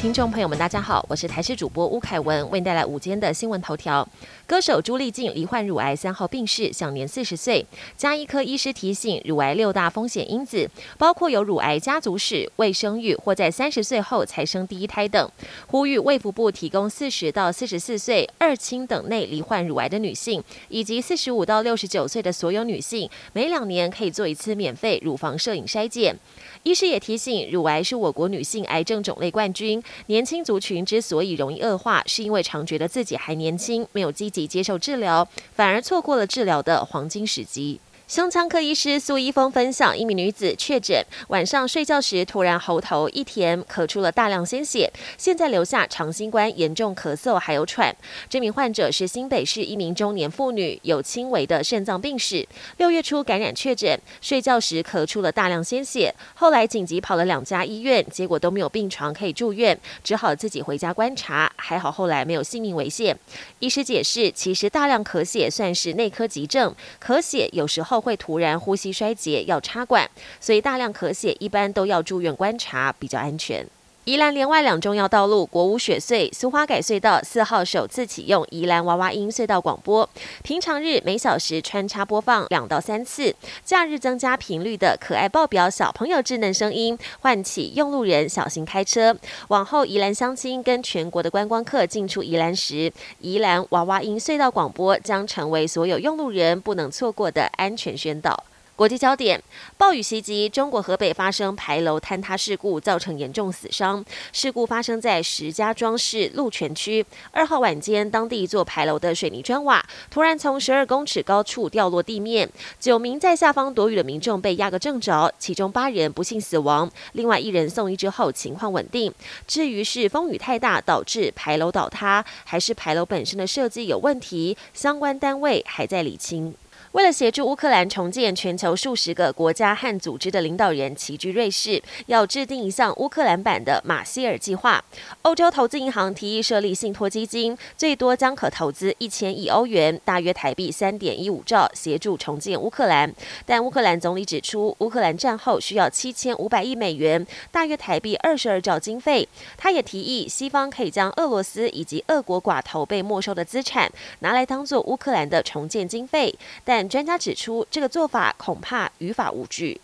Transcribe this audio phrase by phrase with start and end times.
[0.00, 4.08] 听众朋友们，大家好，我是台视主播吴凯文，为您带来午间的新闻头条。
[4.46, 7.66] 歌手朱丽静罹患乳癌，三号病逝，享年四十岁。
[7.98, 10.66] 加医科医师提醒，乳癌六大风险因子
[10.96, 15.30] 包括有乳癌家族史、未生育或在三十岁后才生第一胎等，
[15.66, 26.16] 呼吁卫福部提供四十到四十四岁二亲等内罹患乳癌的女性，以及四十五到六十九岁的所有女性，每两年可以做一次免费乳房摄影筛检。
[26.62, 29.82] 医师也提醒，乳癌是我国女性癌症种类冠军。
[30.06, 37.80] 年轻族群之所以容易恶化，是因为常觉得自己还年轻，没有积极接受治疗，反而错过了治疗的黄金时机。
[38.10, 47.94] 胸腔科医师苏一峰分享，一名女子确诊晚上睡觉时突然喉头一甜，咳出了大量鲜血，现在留下长新冠，严重咳嗽还有喘。
[48.28, 52.44] 这名患者是新北市一名中年妇女，有轻微的肾脏病史。
[52.78, 61.52] 六月初感染确诊，睡觉时咳出了大量鲜血，后来紧急跑了两家医院，结果都没有病床可以住院，只好自己回家观察。
[61.54, 63.16] 还好后来没有性命危险。
[63.60, 67.99] 医师解释，其实大量咳血算是内科急症，咳血有时候。
[68.00, 70.08] 会突然呼吸衰竭，要插管，
[70.40, 73.66] 所以大量咳血一般都要住院观察，比较安全。
[74.06, 80.08] 宜兰连外两重要道路国五雪隧、苏花改隧道四号首次启用宜兰娃娃音隧道广播，
[80.42, 89.14] 平常日每小时穿插播放两到三次，假日增加频率的可爱爆表小朋友智能声音，唤起用路人小心开车。
[89.48, 98.44] 往后宜兰乡亲跟全国的观光客进出宜兰时，宜兰娃娃音隧道广播将成为所有用路人不能错过的安全宣导。
[98.80, 99.42] 国际焦点：
[99.76, 104.02] 暴雨袭击中国河北，发生牌楼坍塌事故，造成严重死伤。
[104.32, 107.04] 事故发生在石家庄市鹿泉区。
[107.30, 119.12] 二号晚间，当地一座牌楼的水泥砖瓦突然从十二公尺高处掉落地面，九名在下方躲雨的民众被压个正着，其中八人不幸死亡，另外一人送医之后情况稳定。
[119.46, 126.54] 至于是风雨太大导致牌楼倒塌，还是牌楼本身的设计有问题，相关单位还在理清。
[126.92, 134.84] 为了协助乌克兰重建，全球数十个国家和组织的领导人齐聚瑞士，要制定一项乌克兰版的马歇尔计划。
[135.22, 143.14] 欧洲投资银行提议设立信托基金，最多将可投资一千亿欧元，大约台币三点一五兆，协助重建乌克兰。
[143.46, 149.28] 但乌克兰总理指出，乌克兰战后需要七千五百亿美元，大约台币二十二兆经费。
[149.56, 156.34] 他也提议，西方可以将俄罗斯以及俄国寡头被没收的资产拿来当做乌克兰的重建经费，
[156.64, 156.79] 但。
[156.88, 159.80] 专家指出，这个做法恐怕于法无据。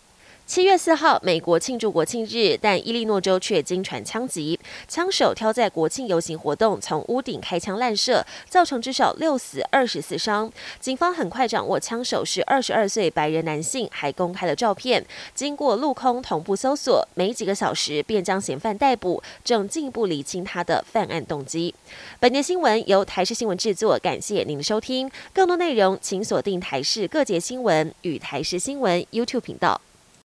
[0.47, 10.49] 七月四号，美国庆祝国庆日，但伊利诺州却惊传枪击，枪手挑在国庆游行活动，从屋顶开枪乱射，造成至少六死二十四伤。
[10.79, 15.05] 警方很快掌握枪手是二十二岁白人男性，还公开了照片。
[15.35, 21.75] 经过陆空同步搜索，没几个小时便将嫌犯逮捕，正进一步理清他的犯案动机。
[22.21, 25.11] 本节新闻由台视新闻制作，感谢您的收听。
[25.33, 29.81] 更多内容请锁定台视各节新闻与台视新闻 YouTube 频道。